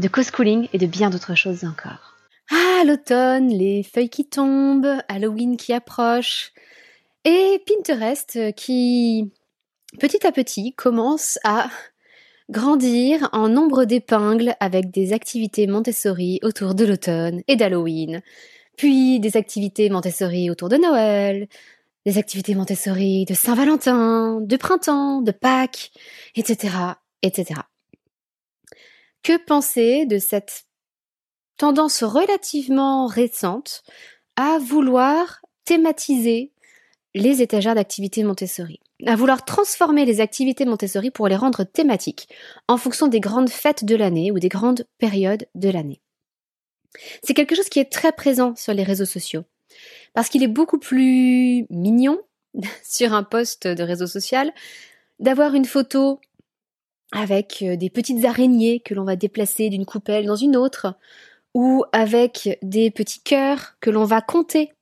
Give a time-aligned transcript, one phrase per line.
[0.00, 2.16] de co-schooling et de bien d'autres choses encore.
[2.50, 6.52] Ah, l'automne, les feuilles qui tombent, Halloween qui approche,
[7.24, 9.30] et Pinterest qui,
[10.00, 11.70] petit à petit, commence à
[12.50, 18.22] grandir en nombre d'épingles avec des activités Montessori autour de l'automne et d'Halloween,
[18.76, 21.46] puis des activités Montessori autour de Noël,
[22.06, 25.92] des activités Montessori de Saint-Valentin, de printemps, de Pâques,
[26.34, 26.74] etc.,
[27.22, 27.60] etc.
[29.22, 30.64] Que penser de cette
[31.56, 33.82] tendance relativement récente
[34.36, 36.52] à vouloir thématiser
[37.14, 42.28] les étagères d'activités Montessori, à vouloir transformer les activités Montessori pour les rendre thématiques
[42.68, 46.00] en fonction des grandes fêtes de l'année ou des grandes périodes de l'année.
[47.22, 49.44] C'est quelque chose qui est très présent sur les réseaux sociaux
[50.14, 52.20] parce qu'il est beaucoup plus mignon
[52.84, 54.52] sur un post de réseau social
[55.18, 56.20] d'avoir une photo
[57.12, 60.94] avec euh, des petites araignées que l'on va déplacer d'une coupelle dans une autre,
[61.54, 64.72] ou avec des petits cœurs que l'on va compter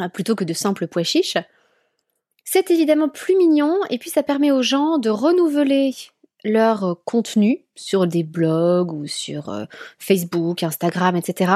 [0.00, 1.38] euh, plutôt que de simples pois chiches.
[2.44, 5.94] C'est évidemment plus mignon et puis ça permet aux gens de renouveler
[6.44, 9.64] leur contenu sur des blogs ou sur euh,
[9.98, 11.52] Facebook, Instagram, etc.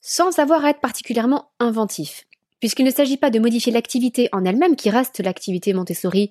[0.00, 2.26] sans avoir à être particulièrement inventif.
[2.60, 6.30] Puisqu'il ne s'agit pas de modifier l'activité en elle-même qui reste l'activité Montessori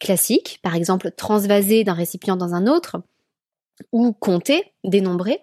[0.00, 2.96] classique, par exemple transvaser d'un récipient dans un autre,
[3.92, 5.40] ou compter, dénombrer,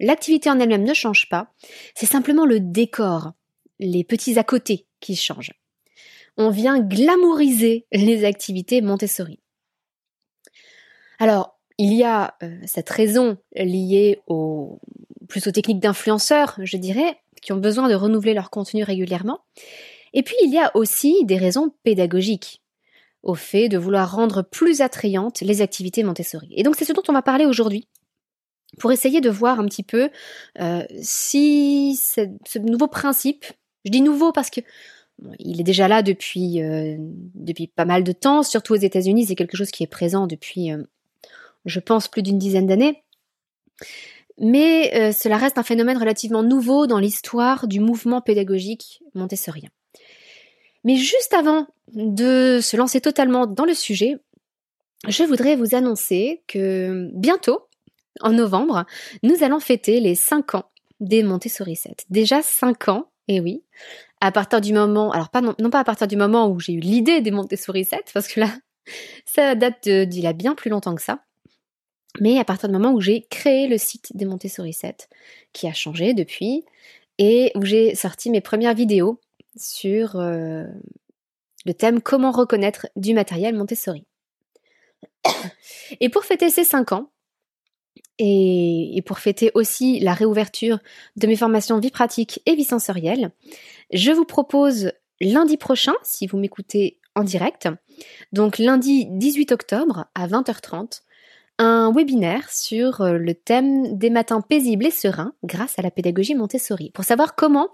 [0.00, 1.52] l'activité en elle-même ne change pas,
[1.94, 3.32] c'est simplement le décor,
[3.78, 5.54] les petits à côté qui changent.
[6.36, 9.40] On vient glamouriser les activités Montessori.
[11.18, 14.80] Alors, il y a euh, cette raison liée au,
[15.28, 19.40] plus aux techniques d'influenceurs, je dirais, qui ont besoin de renouveler leur contenu régulièrement.
[20.12, 22.63] Et puis, il y a aussi des raisons pédagogiques
[23.24, 26.48] au fait de vouloir rendre plus attrayantes les activités Montessori.
[26.52, 27.88] Et donc c'est ce dont on va parler aujourd'hui
[28.78, 30.10] pour essayer de voir un petit peu
[30.60, 33.46] euh, si ce nouveau principe,
[33.84, 34.60] je dis nouveau parce que
[35.38, 39.36] il est déjà là depuis, euh, depuis pas mal de temps, surtout aux États-Unis, c'est
[39.36, 40.82] quelque chose qui est présent depuis, euh,
[41.66, 43.04] je pense, plus d'une dizaine d'années.
[44.38, 49.70] Mais cela reste un phénomène relativement nouveau dans l'histoire du mouvement pédagogique montessorien.
[50.84, 54.16] Mais juste avant de se lancer totalement dans le sujet,
[55.08, 57.66] je voudrais vous annoncer que bientôt,
[58.20, 58.84] en novembre,
[59.22, 62.04] nous allons fêter les 5 ans des Montessori 7.
[62.10, 63.62] Déjà 5 ans, et oui,
[64.20, 65.28] à partir du moment, alors
[65.58, 68.40] non, pas à partir du moment où j'ai eu l'idée des Montessori 7, parce que
[68.40, 68.50] là,
[69.26, 71.24] ça date d'il y a bien plus longtemps que ça,
[72.20, 75.08] mais à partir du moment où j'ai créé le site des Montessori 7,
[75.52, 76.64] qui a changé depuis,
[77.18, 79.20] et où j'ai sorti mes premières vidéos
[79.56, 80.64] sur euh,
[81.64, 84.04] le thème Comment reconnaître du matériel Montessori.
[86.00, 87.10] Et pour fêter ces 5 ans,
[88.18, 90.78] et, pour fêter aussi la réouverture
[91.16, 93.32] de mes formations vie pratique et vie sensorielle,
[93.92, 97.68] je vous propose lundi prochain, si vous m'écoutez en direct,
[98.32, 101.02] donc lundi 18 octobre à 20h30,
[101.58, 106.34] un webinaire sur euh, le thème des matins paisibles et sereins grâce à la pédagogie
[106.34, 107.68] Montessori, pour savoir comment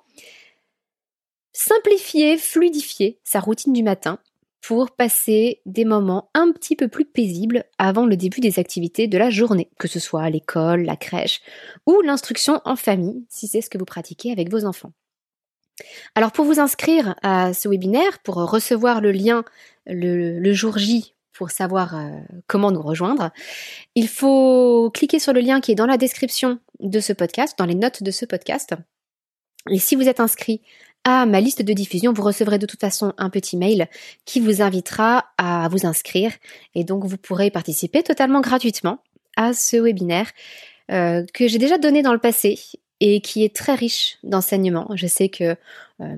[1.52, 4.18] simplifier, fluidifier sa routine du matin
[4.60, 9.18] pour passer des moments un petit peu plus paisibles avant le début des activités de
[9.18, 11.40] la journée, que ce soit l'école, la crèche
[11.86, 14.92] ou l'instruction en famille, si c'est ce que vous pratiquez avec vos enfants.
[16.14, 19.44] Alors pour vous inscrire à ce webinaire, pour recevoir le lien
[19.86, 22.10] le, jour J pour savoir euh,
[22.46, 23.30] comment nous rejoindre,
[23.94, 27.64] il faut cliquer sur le lien qui est dans la description de ce podcast, dans
[27.64, 28.74] les notes de ce podcast.
[29.70, 30.62] Et si vous êtes inscrit
[31.04, 33.88] à ma liste de diffusion, vous recevrez de toute façon un petit mail
[34.26, 36.32] qui vous invitera à vous inscrire
[36.74, 39.02] et donc vous pourrez participer totalement gratuitement
[39.36, 40.30] à ce webinaire
[40.90, 42.58] euh, que j'ai déjà donné dans le passé
[43.00, 44.90] et qui est très riche d'enseignements.
[44.94, 45.56] Je sais que
[46.00, 46.16] euh,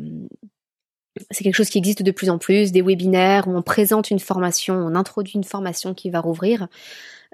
[1.30, 4.18] c'est quelque chose qui existe de plus en plus, des webinaires où on présente une
[4.18, 6.68] formation, on introduit une formation qui va rouvrir.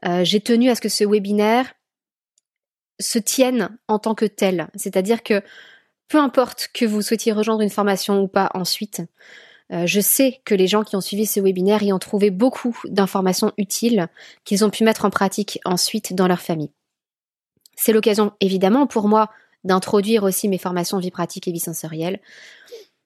[0.04, 1.72] Euh, j'ai tenu à ce que ce webinaire
[3.00, 5.42] se tienne en tant que tel, c'est-à-dire que
[6.08, 9.02] peu importe que vous souhaitiez rejoindre une formation ou pas ensuite,
[9.72, 12.76] euh, je sais que les gens qui ont suivi ce webinaire y ont trouvé beaucoup
[12.86, 14.08] d'informations utiles
[14.44, 16.70] qu'ils ont pu mettre en pratique ensuite dans leur famille.
[17.76, 19.30] C'est l'occasion, évidemment, pour moi
[19.64, 22.20] d'introduire aussi mes formations vie pratique et vie sensorielle.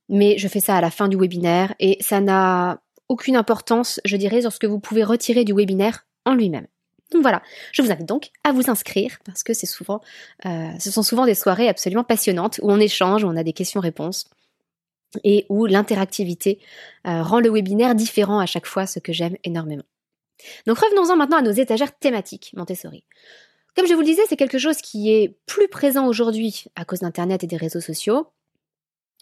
[0.09, 4.17] Mais je fais ça à la fin du webinaire et ça n'a aucune importance, je
[4.17, 6.67] dirais, sur ce que vous pouvez retirer du webinaire en lui-même.
[7.13, 7.43] Donc voilà,
[7.73, 10.01] je vous invite donc à vous inscrire parce que c'est souvent,
[10.47, 13.53] euh, ce sont souvent des soirées absolument passionnantes où on échange, où on a des
[13.53, 14.29] questions-réponses
[15.25, 16.59] et où l'interactivité
[17.07, 19.85] euh, rend le webinaire différent à chaque fois, ce que j'aime énormément.
[20.67, 23.05] Donc revenons-en maintenant à nos étagères thématiques Montessori.
[23.77, 27.01] Comme je vous le disais, c'est quelque chose qui est plus présent aujourd'hui à cause
[27.01, 28.29] d'Internet et des réseaux sociaux,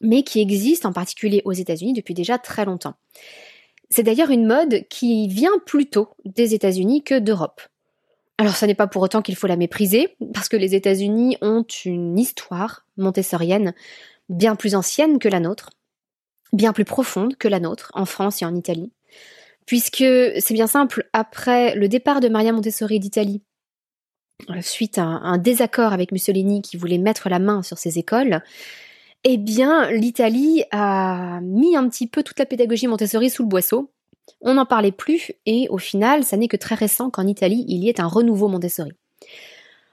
[0.01, 2.95] mais qui existe en particulier aux États-Unis depuis déjà très longtemps.
[3.91, 7.61] C'est d'ailleurs une mode qui vient plutôt des États-Unis que d'Europe.
[8.41, 11.63] Alors ce n'est pas pour autant qu'il faut la mépriser, parce que les États-Unis ont
[11.85, 13.75] une histoire montessorienne
[14.31, 15.69] bien plus ancienne que la nôtre,
[16.55, 18.93] bien plus profonde que la nôtre, en France et en Italie.
[19.67, 19.99] Puisque
[20.39, 23.43] c'est bien simple, après le départ de Maria Montessori d'Italie,
[24.49, 28.43] euh, suite à un désaccord avec Mussolini qui voulait mettre la main sur ses écoles,
[29.25, 33.93] eh bien, l'Italie a mis un petit peu toute la pédagogie Montessori sous le boisseau.
[34.41, 37.85] On n'en parlait plus et au final, ça n'est que très récent qu'en Italie, il
[37.85, 38.93] y ait un renouveau Montessori.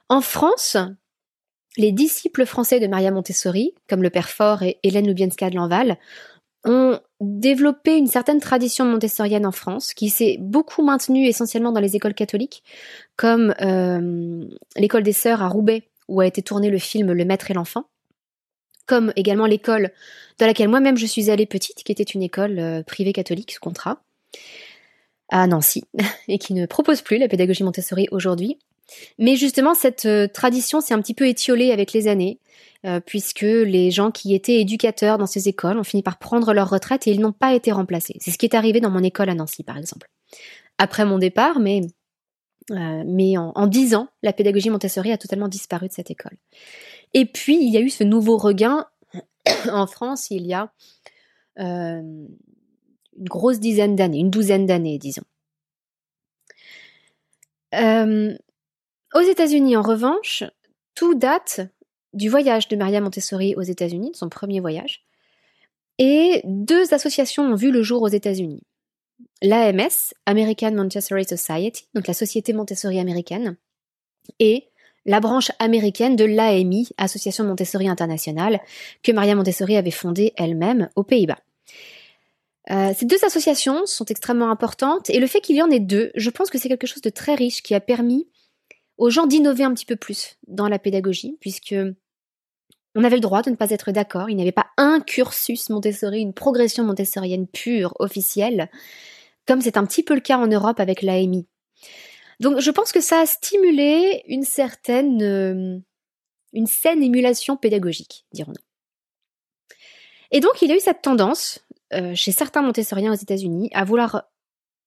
[0.09, 0.77] En France,
[1.77, 5.97] les disciples français de Maria Montessori, comme le père Fort et Hélène Loubienska de Lanval,
[6.63, 11.95] ont développé une certaine tradition montessorienne en France, qui s'est beaucoup maintenue essentiellement dans les
[11.95, 12.63] écoles catholiques,
[13.15, 14.43] comme euh,
[14.75, 17.85] l'école des sœurs à Roubaix, où a été tourné le film Le Maître et l'Enfant,
[18.85, 19.91] comme également l'école
[20.39, 23.59] dans laquelle moi-même je suis allée petite, qui était une école euh, privée catholique sous
[23.59, 24.01] contrat,
[25.29, 25.83] à Nancy,
[26.27, 28.57] et qui ne propose plus la pédagogie Montessori aujourd'hui.
[29.19, 32.39] Mais justement, cette euh, tradition s'est un petit peu étiolée avec les années,
[32.85, 36.69] euh, puisque les gens qui étaient éducateurs dans ces écoles ont fini par prendre leur
[36.69, 38.15] retraite et ils n'ont pas été remplacés.
[38.21, 40.09] C'est ce qui est arrivé dans mon école à Nancy, par exemple.
[40.77, 41.81] Après mon départ, mais,
[42.71, 46.37] euh, mais en dix ans, la pédagogie Montessori a totalement disparu de cette école.
[47.13, 48.85] Et puis, il y a eu ce nouveau regain
[49.71, 50.71] en France il y a
[53.17, 55.23] une grosse dizaine d'années, une douzaine d'années, disons.
[57.73, 60.43] Aux États-Unis, en revanche,
[60.95, 61.61] tout date
[62.13, 65.03] du voyage de Maria Montessori aux États-Unis, de son premier voyage.
[65.99, 68.63] Et deux associations ont vu le jour aux États-Unis.
[69.41, 73.57] L'AMS, American Montessori Society, donc la Société Montessori américaine,
[74.39, 74.69] et
[75.05, 78.59] la branche américaine de l'AMI, Association Montessori Internationale,
[79.03, 81.39] que Maria Montessori avait fondée elle-même aux Pays-Bas.
[82.69, 86.11] Euh, ces deux associations sont extrêmement importantes et le fait qu'il y en ait deux,
[86.15, 88.27] je pense que c'est quelque chose de très riche qui a permis
[88.97, 91.75] aux gens d'innover un petit peu plus dans la pédagogie, puisque
[92.95, 94.29] on avait le droit de ne pas être d'accord.
[94.29, 98.69] Il n'y avait pas un cursus Montessori, une progression montessorienne pure, officielle,
[99.45, 101.47] comme c'est un petit peu le cas en Europe avec l'AMI.
[102.39, 105.79] Donc je pense que ça a stimulé une certaine, euh,
[106.53, 108.63] une saine émulation pédagogique, dirons-nous.
[110.31, 111.59] Et donc il y a eu cette tendance
[111.93, 114.23] euh, chez certains montessoriens aux États-Unis à vouloir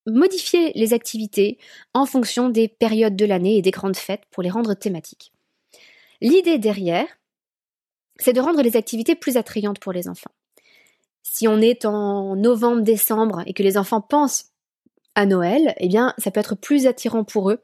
[0.06, 1.58] modifier les activités
[1.94, 5.32] en fonction des périodes de l'année et des grandes fêtes pour les rendre thématiques.
[6.20, 7.06] L'idée derrière,
[8.16, 10.32] c'est de rendre les activités plus attrayantes pour les enfants.
[11.22, 14.46] Si on est en novembre, décembre et que les enfants pensent
[15.14, 17.62] à Noël, eh bien, ça peut être plus attirant pour eux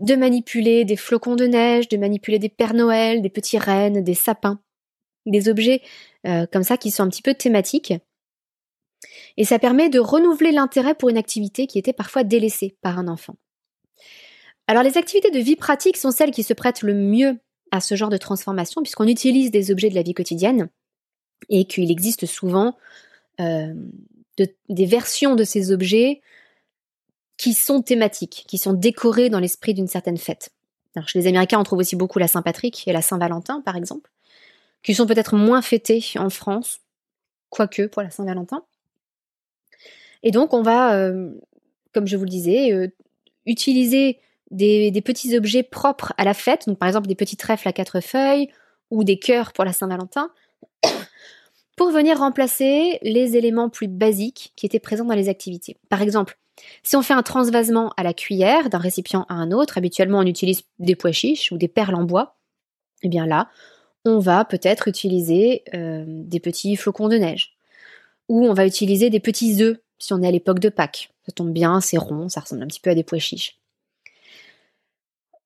[0.00, 4.14] de manipuler des flocons de neige, de manipuler des Pères Noël, des petits rennes, des
[4.14, 4.60] sapins,
[5.26, 5.82] des objets
[6.26, 7.92] euh, comme ça qui sont un petit peu thématiques
[9.36, 13.08] et ça permet de renouveler l'intérêt pour une activité qui était parfois délaissée par un
[13.08, 13.36] enfant.
[14.66, 17.38] Alors les activités de vie pratique sont celles qui se prêtent le mieux
[17.70, 20.68] à ce genre de transformation puisqu'on utilise des objets de la vie quotidienne
[21.48, 22.76] et qu'il existe souvent
[23.40, 23.74] euh,
[24.68, 26.22] des versions de ces objets
[27.36, 30.50] qui sont thématiques, qui sont décorés dans l'esprit d'une certaine fête.
[31.06, 34.10] Chez les Américains, on trouve aussi beaucoup la Saint-Patrick et la Saint-Valentin, par exemple,
[34.82, 36.80] qui sont peut-être moins fêtés en France,
[37.48, 38.64] quoique pour la Saint-Valentin.
[40.22, 41.30] Et donc, on va, euh,
[41.92, 42.88] comme je vous le disais, euh,
[43.46, 47.72] utiliser des, petits objets propres à la fête, donc par exemple des petits trèfles à
[47.72, 48.48] quatre feuilles
[48.90, 50.30] ou des cœurs pour la Saint-Valentin,
[51.76, 55.76] pour venir remplacer les éléments plus basiques qui étaient présents dans les activités.
[55.88, 56.38] Par exemple,
[56.82, 60.26] si on fait un transvasement à la cuillère d'un récipient à un autre, habituellement on
[60.26, 62.36] utilise des pois chiches ou des perles en bois,
[63.02, 63.48] et eh bien là,
[64.04, 67.56] on va peut-être utiliser euh, des petits flocons de neige,
[68.28, 71.10] ou on va utiliser des petits œufs si on est à l'époque de Pâques.
[71.26, 73.60] Ça tombe bien, c'est rond, ça ressemble un petit peu à des pois chiches.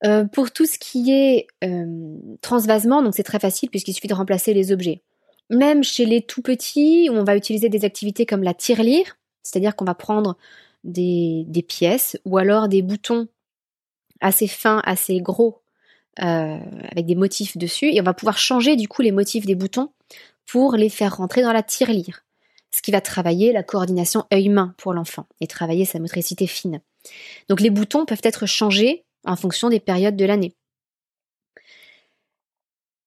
[0.05, 4.15] Euh, pour tout ce qui est euh, transvasement, donc c'est très facile puisqu'il suffit de
[4.15, 5.03] remplacer les objets.
[5.51, 9.85] Même chez les tout petits, on va utiliser des activités comme la tirelire, c'est-à-dire qu'on
[9.85, 10.37] va prendre
[10.85, 13.29] des, pièces ou alors des boutons
[14.21, 15.63] assez fins, assez gros,
[16.21, 16.59] euh,
[16.91, 19.91] avec des motifs dessus, et on va pouvoir changer du coup les motifs des boutons
[20.47, 22.24] pour les faire rentrer dans la tirelire,
[22.75, 26.81] ce qui va travailler la coordination œil-main pour l'enfant et travailler sa motricité fine.
[27.49, 30.57] Donc les boutons peuvent être changés en fonction des périodes de l'année.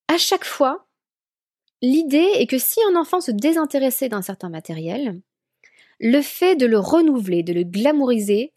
[0.08, 0.86] À chaque fois,
[1.82, 5.20] l'idée est que si un enfant se désintéressait d'un certain matériel,
[6.00, 8.54] le fait de le renouveler, de le glamouriser,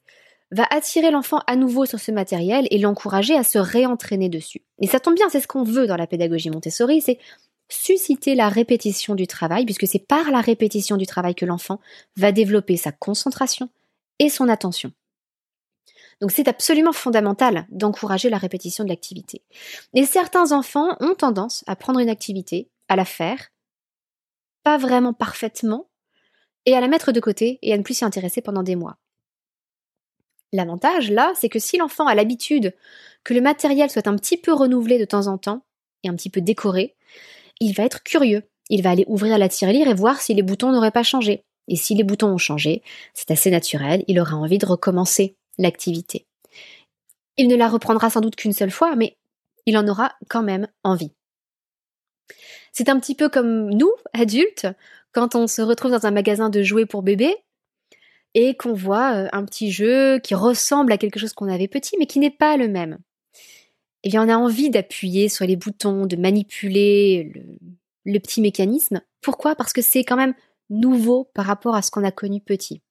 [0.51, 4.62] va attirer l'enfant à nouveau sur ce matériel et l'encourager à se réentraîner dessus.
[4.80, 7.20] Et ça tombe bien, c'est ce qu'on veut dans la pédagogie Montessori, c'est
[7.74, 11.80] susciter la répétition du travail, puisque c'est par la répétition du travail que l'enfant
[12.18, 13.70] va développer sa concentration
[14.20, 14.92] et son attention.
[16.22, 19.42] Donc c'est absolument fondamental d'encourager la répétition de l'activité.
[19.96, 23.50] Et certains enfants ont tendance à prendre une activité, à la faire,
[24.63, 25.88] pas vraiment parfaitement,
[26.66, 28.98] et à la mettre de côté et à ne plus s'y intéresser pendant des mois.
[30.54, 32.75] L'avantage, là, c'est que si l'enfant a l'habitude
[33.24, 35.63] que le matériel soit un petit peu renouvelé de temps en temps
[36.04, 36.96] et un petit peu décoré,
[37.62, 38.44] il va être curieux.
[38.70, 41.46] Il va aller ouvrir la tirelire et voir si les boutons n'auraient pas changé.
[41.68, 42.82] Et si les boutons ont changé,
[43.13, 46.25] c'est assez naturel, il aura envie de recommencer l'activité.
[47.38, 49.18] Il ne la reprendra sans doute qu'une seule fois, mais
[49.65, 51.12] il en aura quand même envie.
[52.74, 54.68] C'est un petit peu comme nous, adultes,
[55.12, 57.36] quand on se retrouve dans un magasin de jouets pour bébés
[58.34, 61.96] et qu'on voit euh, un petit jeu qui ressemble à quelque chose qu'on avait petit
[62.00, 62.98] mais qui n'est pas le même.
[64.03, 67.31] Eh bien, on a envie d'appuyer sur les boutons, de manipuler
[68.05, 69.01] le, petit mécanisme.
[69.22, 69.55] Pourquoi?
[69.55, 70.34] Parce que c'est quand même
[70.70, 72.81] nouveau par rapport à ce qu'on a connu petit.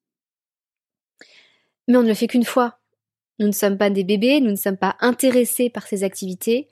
[1.88, 2.79] Mais on ne le fait qu'une fois.
[3.38, 6.69] Nous ne sommes pas des bébés, nous ne sommes pas intéressés par ces activités,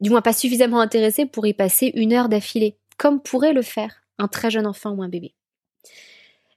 [0.00, 4.02] du moins pas suffisamment intéressés pour y passer une heure d'affilée, comme pourrait le faire
[4.18, 5.36] un très jeune enfant ou un bébé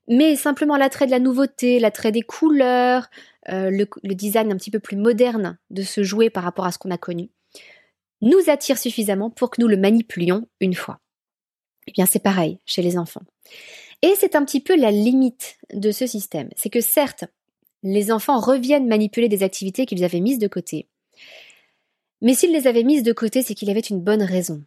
[0.08, 3.10] mais simplement l'attrait de la nouveauté, l'attrait des couleurs,
[3.50, 6.77] euh, le, design un petit peu plus moderne de ce jouet par rapport à ce
[6.77, 7.29] qu'on a connu,
[8.22, 11.00] nous attire suffisamment pour que nous le manipulions une fois.
[11.88, 13.24] Eh bien, c'est pareil chez les enfants.
[14.03, 16.50] Et c'est un petit peu la limite de ce système.
[16.55, 17.25] C'est que certes,
[17.84, 20.88] les enfants reviennent manipuler des activités qu'ils avaient mises de côté.
[22.22, 24.63] Mais s'ils les avaient mises de côté, c'est qu'il avait une bonne raison.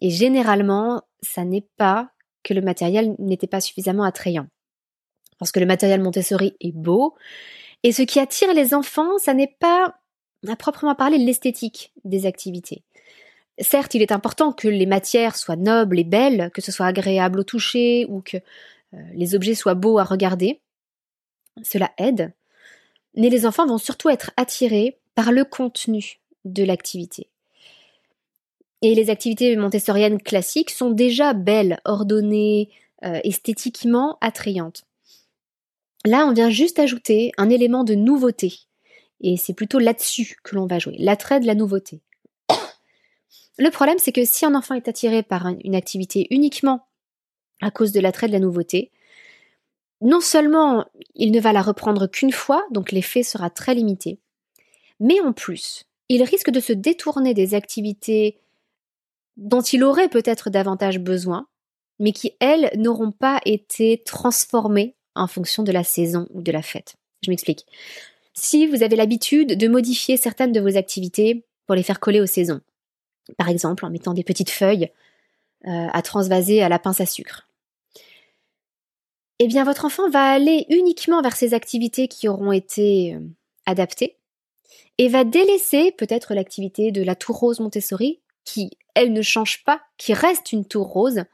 [0.00, 2.10] Et généralement, ça n'est pas
[2.42, 4.48] que le matériel n'était pas suffisamment attrayant
[5.38, 7.14] parce que le matériel Montessori est beau.
[7.82, 9.94] Et ce qui attire les enfants, ça n'est pas
[10.48, 12.82] à proprement parler l'esthétique des activités.
[13.58, 17.40] Certes, il est important que les matières soient nobles et belles, que ce soit agréable
[17.40, 20.60] au toucher ou que euh, les objets soient beaux à regarder.
[21.62, 22.32] Cela aide.
[23.16, 27.28] Mais les enfants vont surtout être attirés par le contenu de l'activité.
[28.82, 32.70] Et les activités montessoriennes classiques sont déjà belles, ordonnées,
[33.04, 34.84] euh, esthétiquement attrayantes.
[36.04, 38.54] Là, on vient juste ajouter un élément de nouveauté.
[39.20, 42.02] Et c'est plutôt là-dessus que l'on va jouer, l'attrait de la nouveauté.
[43.58, 46.86] Le problème, c'est que si un enfant est attiré par une activité uniquement
[47.62, 48.90] à cause de l'attrait de la nouveauté,
[50.00, 50.84] non seulement
[51.14, 54.18] il ne va la reprendre qu'une fois, donc l'effet sera très limité,
[55.00, 58.40] mais en plus, il risque de se détourner des activités
[59.36, 61.46] dont il aurait peut-être davantage besoin,
[61.98, 66.62] mais qui, elles, n'auront pas été transformées en fonction de la saison ou de la
[66.62, 66.96] fête.
[67.22, 67.66] Je m'explique.
[68.34, 72.26] Si vous avez l'habitude de modifier certaines de vos activités pour les faire coller aux
[72.26, 72.60] saisons,
[73.38, 74.90] par exemple en mettant des petites feuilles
[75.66, 77.48] euh, à transvaser à la pince à sucre,
[79.38, 83.20] eh bien votre enfant va aller uniquement vers ces activités qui auront été euh,
[83.66, 84.16] adaptées
[84.98, 89.80] et va délaisser peut-être l'activité de la tour rose Montessori qui, elle, ne change pas,
[89.96, 91.24] qui reste une tour rose,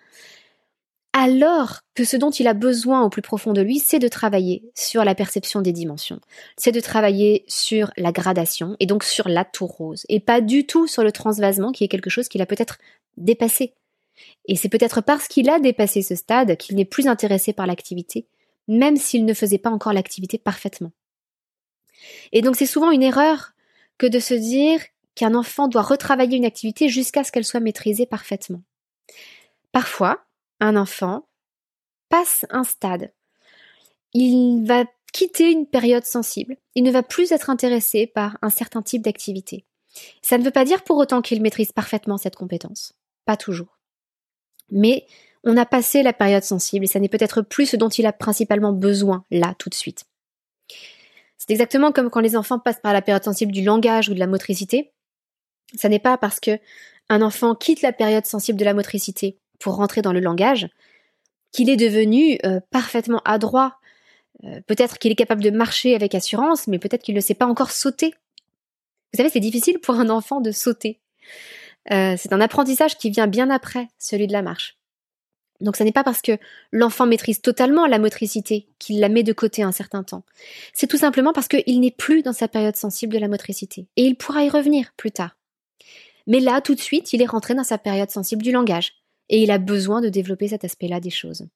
[1.12, 4.70] alors que ce dont il a besoin au plus profond de lui, c'est de travailler
[4.74, 6.20] sur la perception des dimensions,
[6.56, 10.66] c'est de travailler sur la gradation et donc sur la tour rose, et pas du
[10.66, 12.78] tout sur le transvasement qui est quelque chose qu'il a peut-être
[13.16, 13.74] dépassé.
[14.46, 18.26] Et c'est peut-être parce qu'il a dépassé ce stade qu'il n'est plus intéressé par l'activité,
[18.68, 20.92] même s'il ne faisait pas encore l'activité parfaitement.
[22.32, 23.52] Et donc c'est souvent une erreur
[23.98, 24.80] que de se dire
[25.16, 28.62] qu'un enfant doit retravailler une activité jusqu'à ce qu'elle soit maîtrisée parfaitement.
[29.72, 30.24] Parfois,
[30.60, 31.26] un enfant
[32.08, 33.12] passe un stade.
[34.12, 36.56] Il va quitter une période sensible.
[36.74, 39.64] Il ne va plus être intéressé par un certain type d'activité.
[40.22, 42.94] Ça ne veut pas dire pour autant qu'il maîtrise parfaitement cette compétence.
[43.24, 43.78] Pas toujours.
[44.70, 45.06] Mais
[45.42, 48.12] on a passé la période sensible et ça n'est peut-être plus ce dont il a
[48.12, 50.04] principalement besoin là tout de suite.
[51.38, 54.18] C'est exactement comme quand les enfants passent par la période sensible du langage ou de
[54.18, 54.92] la motricité.
[55.74, 56.60] Ça n'est pas parce que
[57.08, 60.68] un enfant quitte la période sensible de la motricité pour rentrer dans le langage,
[61.52, 63.78] qu'il est devenu euh, parfaitement adroit.
[64.44, 67.46] Euh, peut-être qu'il est capable de marcher avec assurance, mais peut-être qu'il ne sait pas
[67.46, 68.14] encore sauter.
[69.12, 71.00] Vous savez, c'est difficile pour un enfant de sauter.
[71.90, 74.76] Euh, c'est un apprentissage qui vient bien après celui de la marche.
[75.60, 76.38] Donc ce n'est pas parce que
[76.72, 80.24] l'enfant maîtrise totalement la motricité qu'il la met de côté un certain temps.
[80.72, 83.86] C'est tout simplement parce qu'il n'est plus dans sa période sensible de la motricité.
[83.96, 85.36] Et il pourra y revenir plus tard.
[86.26, 88.99] Mais là, tout de suite, il est rentré dans sa période sensible du langage.
[89.30, 91.46] Et il a besoin de développer cet aspect-là des choses.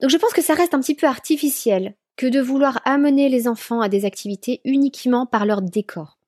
[0.00, 3.48] Donc je pense que ça reste un petit peu artificiel que de vouloir amener les
[3.48, 6.18] enfants à des activités uniquement par leur décor.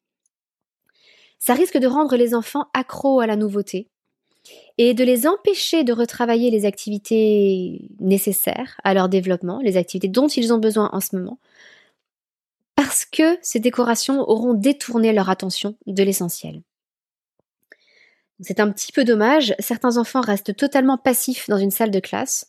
[1.38, 3.88] Ça risque de rendre les enfants accros à la nouveauté
[4.78, 10.28] et de les empêcher de retravailler les activités nécessaires à leur développement, les activités dont
[10.28, 11.38] ils ont besoin en ce moment,
[12.76, 16.62] parce que ces décorations auront détourné leur attention de l'essentiel.
[18.40, 22.48] C'est un petit peu dommage, certains enfants restent totalement passifs dans une salle de classe,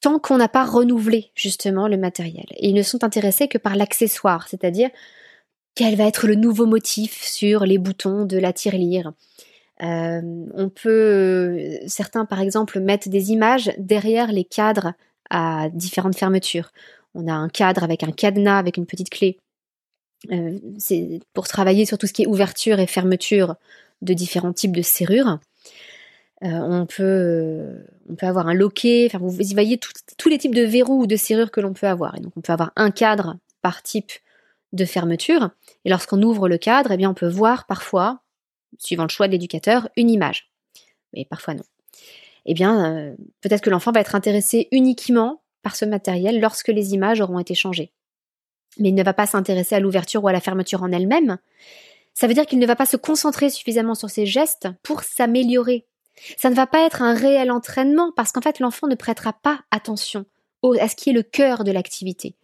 [0.00, 2.46] tant qu'on n'a pas renouvelé justement le matériel.
[2.56, 4.90] Et ils ne sont intéressés que par l'accessoire, c'est-à-dire
[5.74, 9.12] quel va être le nouveau motif sur les boutons de la tirelire,
[9.82, 10.22] euh,
[10.54, 14.94] on peut, certains par exemple, mettre des images derrière les cadres
[15.30, 16.72] à différentes fermetures.
[17.14, 19.38] On a un cadre avec un cadenas, avec une petite clé.
[20.32, 23.56] Euh, c'est pour travailler sur tout ce qui est ouverture et fermeture
[24.02, 25.38] de différents types de serrures.
[26.42, 31.02] Euh, on, peut, on peut avoir un loquet, vous, voyez tous les types de verrous
[31.02, 32.16] ou de serrures que l'on peut avoir.
[32.16, 34.12] Et donc on peut avoir un cadre par type
[34.72, 35.50] de fermeture.
[35.84, 38.20] Et lorsqu'on ouvre le cadre, eh bien on peut voir parfois
[38.78, 40.50] suivant le choix de l'éducateur, une image.
[41.14, 41.64] Mais parfois non.
[42.44, 46.94] Eh bien, euh, peut-être que l'enfant va être intéressé uniquement par ce matériel lorsque les
[46.94, 47.92] images auront été changées.
[48.78, 51.38] Mais il ne va pas s'intéresser à l'ouverture ou à la fermeture en elle-même.
[52.16, 55.86] Ça veut dire qu'il ne va pas se concentrer suffisamment sur ses gestes pour s'améliorer.
[56.38, 59.60] Ça ne va pas être un réel entraînement parce qu'en fait l'enfant ne prêtera pas
[59.70, 60.24] attention
[60.80, 62.34] à ce qui est le cœur de l'activité.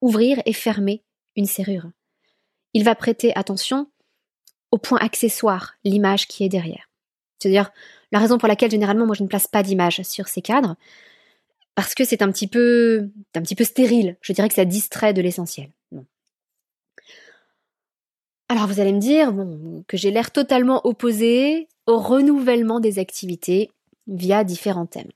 [0.00, 1.04] Ouvrir et fermer
[1.36, 1.88] une serrure.
[2.74, 3.88] Il va prêter attention
[4.72, 6.90] au point accessoire, l'image qui est derrière.
[7.38, 7.70] C'est-à-dire
[8.10, 10.74] la raison pour laquelle généralement moi je ne place pas d'image sur ces cadres,
[11.76, 14.16] parce que c'est un petit peu un petit peu stérile.
[14.20, 15.70] Je dirais que ça distrait de l'essentiel.
[18.48, 23.70] Alors vous allez me dire bon, que j'ai l'air totalement opposé au renouvellement des activités
[24.06, 25.10] via différents thèmes.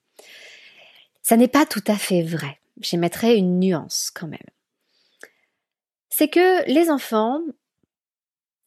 [1.22, 2.58] Ça n'est pas tout à fait vrai.
[2.80, 4.38] J'émettrai une nuance quand même.
[6.08, 7.40] C'est que les enfants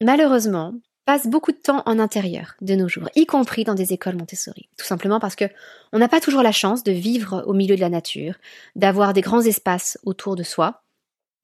[0.04, 0.74] malheureusement,
[1.04, 4.68] passent beaucoup de temps en intérieur de nos jours, y compris dans des écoles Montessori.
[4.78, 5.44] Tout simplement parce que
[5.92, 8.36] on n'a pas toujours la chance de vivre au milieu de la nature,
[8.74, 10.82] d'avoir des grands espaces autour de soi,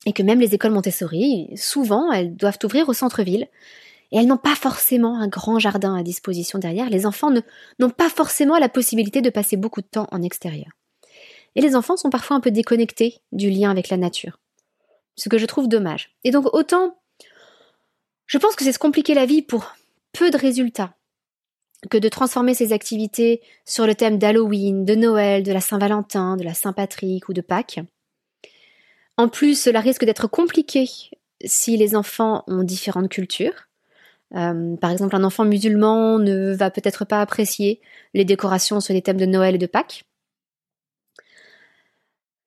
[0.07, 3.49] et que même les écoles Montessori, souvent, elles doivent ouvrir au centre-ville,
[4.13, 6.91] et elles n'ont pas forcément un grand jardin à disposition derrière.
[6.91, 7.31] Les enfants
[7.79, 10.71] n'ont pas forcément la possibilité de passer beaucoup de temps en extérieur.
[11.55, 14.39] Et les enfants sont parfois un peu déconnectés du lien avec la nature.
[15.17, 16.11] Ce que je trouve dommage.
[16.25, 16.97] Et donc autant
[18.31, 19.75] je pense que c'est se compliquer la vie pour
[20.13, 20.95] peu de résultats
[21.91, 26.45] que de transformer ces activités sur le thème d'Halloween, de Noël, de la Saint-Valentin, de
[26.45, 27.81] la Saint-Patrick ou de Pâques.
[29.21, 30.89] En plus, cela risque d'être compliqué
[31.45, 33.69] si les enfants ont différentes cultures.
[34.35, 37.83] Euh, par exemple, un enfant musulman ne va peut-être pas apprécier
[38.15, 40.05] les décorations sur les thèmes de Noël et de Pâques.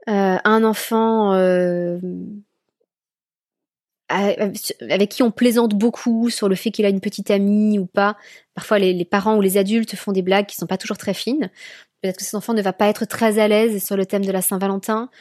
[0.09, 1.99] Euh, un enfant euh,
[4.09, 8.17] avec qui on plaisante beaucoup sur le fait qu'il a une petite amie ou pas.
[8.55, 11.51] Parfois, les, parents ou les adultes font des blagues qui sont pas toujours très fines.
[12.01, 14.31] Peut-être que cet enfant ne va pas être très à l'aise sur le thème de
[14.31, 15.11] la Saint-Valentin.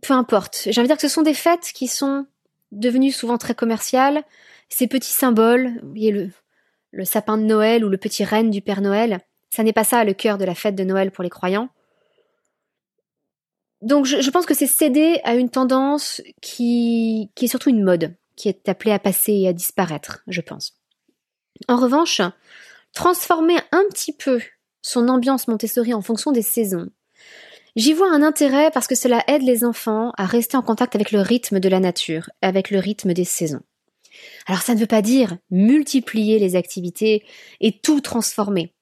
[0.00, 0.62] Peu importe.
[0.66, 2.26] J'ai envie de dire que ce sont des fêtes qui sont
[2.70, 4.24] devenues souvent très commerciales.
[4.68, 6.30] Ces petits symboles, vous voyez le,
[6.92, 10.04] le sapin de Noël ou le petit renne du Père Noël, ça n'est pas ça
[10.04, 11.68] le cœur de la fête de Noël pour les croyants.
[13.82, 18.14] Donc je, pense que c'est céder à une tendance qui, qui est surtout une mode,
[18.36, 20.78] qui est appelée à passer et à disparaître, je pense.
[21.66, 22.20] En revanche,
[22.94, 24.40] transformer un petit peu
[24.82, 26.90] son ambiance Montessori en fonction des saisons,
[27.76, 31.12] j'y vois un intérêt parce que cela aide les enfants à rester en contact avec
[31.12, 33.62] le rythme de la nature, avec le rythme des saisons.
[34.46, 37.24] Alors ça ne veut pas dire multiplier les activités
[37.60, 38.72] et tout transformer.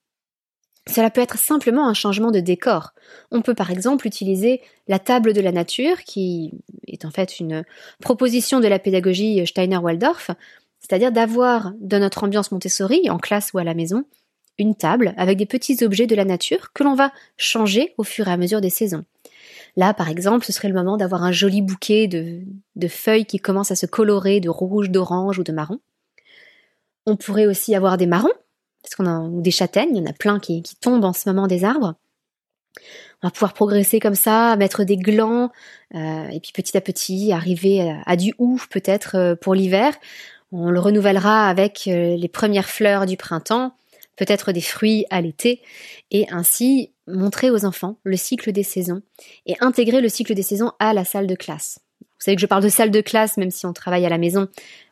[0.89, 2.93] Cela peut être simplement un changement de décor.
[3.31, 6.53] On peut par exemple utiliser la table de la nature, qui
[6.87, 7.65] est en fait une
[8.01, 10.31] proposition de la pédagogie Steiner-Waldorf,
[10.81, 14.05] c'est-à-dire d'avoir dans notre ambiance Montessori, en classe ou à la maison,
[14.61, 18.29] une table avec des petits objets de la nature que l'on va changer au fur
[18.29, 19.05] et à mesure des saisons.
[19.77, 23.71] Là, par exemple, ce serait le moment d'avoir un joli bouquet de, feuilles qui commencent
[23.71, 25.81] à se colorer de rouge, d'orange ou de marron.
[27.07, 28.33] On pourrait aussi avoir des marrons,
[28.83, 31.47] parce qu'on a des châtaignes, il y en a plein qui, tombent en ce moment
[31.47, 31.95] des arbres.
[33.23, 35.51] On va pouvoir progresser comme ça, mettre des glands,
[35.95, 39.95] euh, et puis petit à petit arriver à, du ouf peut-être euh, pour l'hiver.
[40.53, 43.73] On le renouvellera avec euh, les premières fleurs du printemps,
[44.21, 45.63] peut-être des fruits à l'été,
[46.11, 49.01] et ainsi montrer aux enfants le cycle des saisons
[49.47, 51.79] et intégrer le cycle des saisons à la salle de classe.
[52.03, 54.19] Vous savez que je parle de salle de classe, même si on travaille à la
[54.19, 54.49] maison,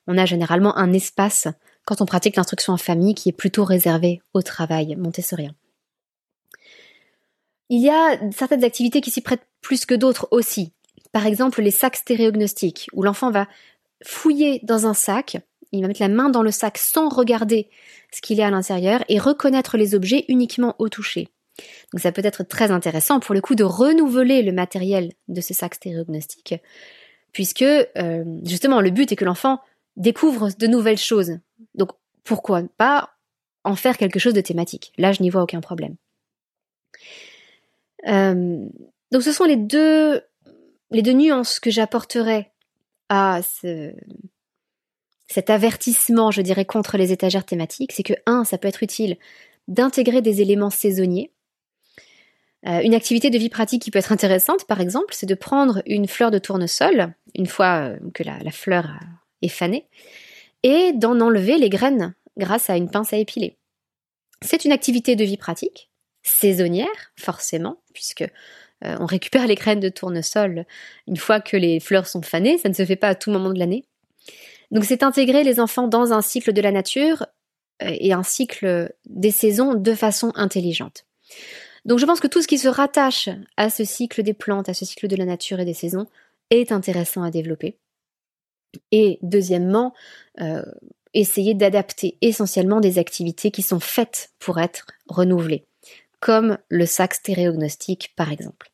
[0.06, 1.46] on a généralement un espace
[1.84, 5.54] quand on pratique l'instruction en famille qui est plutôt réservé au travail montessorien.
[7.68, 10.72] Il y a certaines activités qui s'y prêtent plus que d'autres aussi.
[11.12, 13.46] Par exemple, les sacs stéréognostiques, où l'enfant va
[14.02, 15.36] fouiller dans un sac,
[15.72, 17.68] il va mettre la main dans le sac sans regarder
[18.12, 21.28] ce qu'il est à l'intérieur et reconnaître les objets uniquement au toucher.
[21.92, 25.54] Donc ça peut être très intéressant pour le coup de renouveler le matériel de ce
[25.54, 26.54] sac stéréognostique,
[27.32, 29.60] puisque euh, justement le but est que l'enfant
[29.96, 31.38] découvre de nouvelles choses.
[31.74, 31.90] Donc
[32.24, 33.10] pourquoi pas
[33.64, 34.92] en faire quelque chose de thématique?
[34.98, 35.96] Là, je n'y vois aucun problème.
[38.06, 38.66] Euh,
[39.10, 40.22] donc ce sont les deux,
[40.90, 42.52] les deux nuances que j'apporterai
[43.08, 43.92] à ce,
[45.28, 47.92] cet avertissement, je dirais, contre les étagères thématiques.
[47.92, 49.16] C'est que, un, ça peut être utile
[49.68, 51.30] d'intégrer des éléments saisonniers.
[52.66, 55.82] Euh, une activité de vie pratique qui peut être intéressante, par exemple, c'est de prendre
[55.86, 58.98] une fleur de tournesol, une fois euh, que la, fleur
[59.42, 59.86] est fanée,
[60.64, 63.58] et d'en enlever les graines grâce à une pince à épiler.
[64.42, 65.90] C'est une activité de vie pratique
[66.22, 70.66] saisonnière, forcément, puisque euh, on récupère les graines de tournesol
[71.06, 73.50] une fois que les fleurs sont fanées, ça ne se fait pas à tout moment
[73.50, 73.84] de l'année.
[74.70, 77.26] Donc c'est intégrer les enfants dans un cycle de la nature
[77.82, 81.06] euh, et un cycle des saisons de façon intelligente.
[81.84, 84.74] Donc je pense que tout ce qui se rattache à ce cycle des plantes, à
[84.74, 86.06] ce cycle de la nature et des saisons,
[86.50, 87.78] est intéressant à développer.
[88.92, 89.94] Et deuxièmement,
[90.40, 90.62] euh,
[91.14, 95.64] essayer d'adapter essentiellement des activités qui sont faites pour être renouvelées
[96.20, 98.70] comme le sac stéréognostique par exemple.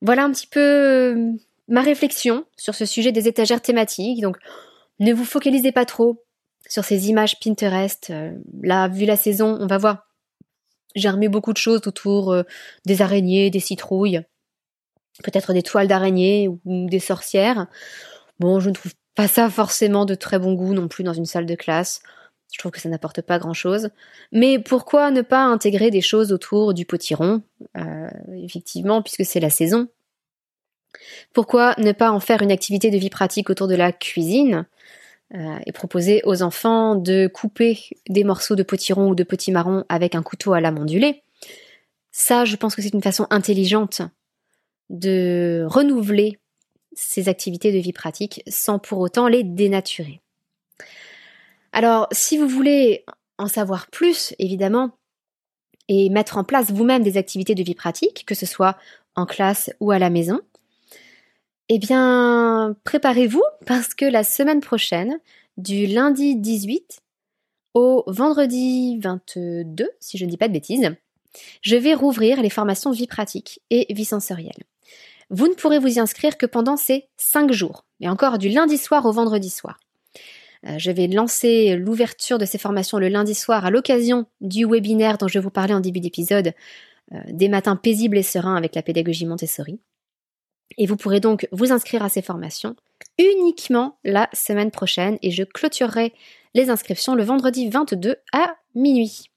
[0.00, 1.32] Voilà un petit peu euh,
[1.68, 4.20] ma réflexion sur ce sujet des étagères thématiques.
[4.20, 4.36] Donc
[5.00, 6.24] ne vous focalisez pas trop
[6.68, 8.10] sur ces images Pinterest.
[8.10, 10.06] Euh, là, vu la saison, on va voir.
[10.94, 12.42] J'ai remis beaucoup de choses autour euh,
[12.86, 14.22] des araignées, des citrouilles,
[15.22, 17.66] peut-être des toiles d'araignées ou des sorcières.
[18.38, 21.26] Bon, je ne trouve pas ça forcément de très bon goût non plus dans une
[21.26, 22.00] salle de classe.
[22.52, 23.90] Je trouve que ça n'apporte pas grand-chose.
[24.30, 27.42] Mais pourquoi ne pas intégrer des choses autour du potiron?
[27.76, 29.88] Euh, Effectivement, puisque c'est la saison.
[31.32, 34.66] Pourquoi ne pas en faire une activité de vie pratique autour de la cuisine
[35.34, 37.78] euh, et proposer aux enfants de couper
[38.08, 41.22] des morceaux de potiron ou de petits marron avec un couteau à lame ondulée
[42.12, 44.02] Ça, je pense que c'est une façon intelligente
[44.90, 46.38] de renouveler
[46.92, 50.20] ces activités de vie pratique sans pour autant les dénaturer.
[51.72, 53.04] Alors, si vous voulez
[53.38, 54.92] en savoir plus, évidemment,
[55.88, 58.76] et mettre en place vous-même des activités de vie pratique, que ce soit
[59.16, 60.40] en classe ou à la maison,
[61.68, 65.18] eh bien, préparez-vous parce que la semaine prochaine,
[65.56, 67.00] du lundi 18
[67.74, 70.94] au vendredi 22, si je ne dis pas de bêtises,
[71.62, 74.62] je vais rouvrir les formations vie pratique et vie sensorielle.
[75.30, 78.76] Vous ne pourrez vous y inscrire que pendant ces 5 jours, et encore du lundi
[78.78, 79.80] soir au vendredi soir.
[80.66, 85.18] Euh, je vais lancer l'ouverture de ces formations le lundi soir à l'occasion du webinaire
[85.18, 86.52] dont je vous parlais en début d'épisode,
[87.12, 89.80] euh, des matins paisibles et sereins avec la pédagogie Montessori.
[90.78, 92.76] Et vous pourrez donc vous inscrire à ces formations
[93.18, 96.12] uniquement la semaine prochaine et je clôturerai
[96.54, 99.30] les inscriptions le vendredi 22 à minuit.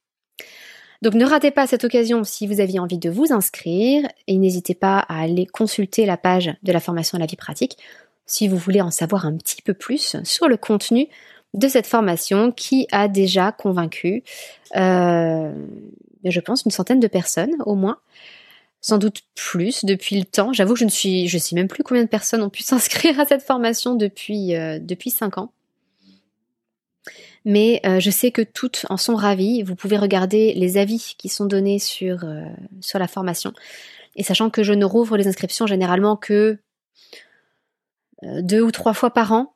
[1.02, 4.74] Donc ne ratez pas cette occasion si vous aviez envie de vous inscrire et n'hésitez
[4.74, 7.78] pas à aller consulter la page de la formation à la vie pratique
[8.26, 11.08] si vous voulez en savoir un petit peu plus sur le contenu
[11.54, 14.24] de cette formation qui a déjà convaincu,
[14.76, 15.54] euh,
[16.24, 18.00] je pense, une centaine de personnes au moins.
[18.88, 20.54] Sans doute plus depuis le temps.
[20.54, 23.26] J'avoue que je ne suis, sais même plus combien de personnes ont pu s'inscrire à
[23.26, 25.52] cette formation depuis euh, cinq ans.
[27.44, 29.62] Mais euh, je sais que toutes en sont ravies.
[29.64, 32.26] Vous pouvez regarder les avis qui sont donnés sur
[32.82, 33.54] sur la formation.
[34.16, 36.58] Et sachant que je ne rouvre les inscriptions généralement que
[38.24, 39.54] euh, deux ou trois fois par an.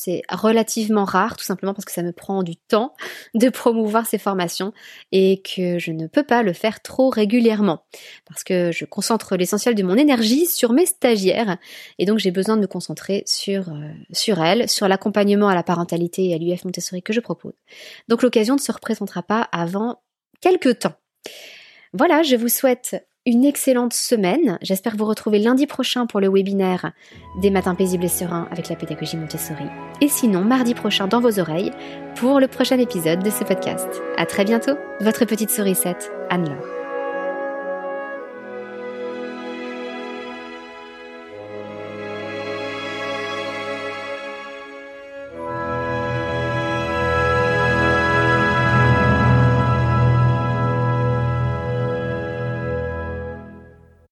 [0.00, 2.94] C'est relativement rare, tout simplement parce que ça me prend du temps
[3.34, 4.72] de promouvoir ces formations
[5.10, 7.82] et que je ne peux pas le faire trop régulièrement
[8.24, 11.58] parce que je concentre l'essentiel de mon énergie sur mes stagiaires
[11.98, 16.28] et donc j'ai besoin de me concentrer sur, euh, elles, sur l'accompagnement à la parentalité
[16.28, 17.54] et à l'UF Montessori que je propose.
[18.06, 20.00] Donc l'occasion ne se représentera pas avant
[20.40, 20.94] quelques temps.
[21.92, 24.58] Voilà, je vous souhaite une excellente semaine.
[24.62, 26.92] J'espère vous retrouver lundi prochain pour le webinaire
[27.42, 29.66] des matins paisibles et sereins avec la pédagogie Montessori.
[30.00, 31.72] Et sinon, mardi prochain dans vos oreilles
[32.16, 33.88] pour le prochain épisode de ce podcast.
[34.16, 36.77] À très bientôt, votre petite sourisette, Anne-Laure.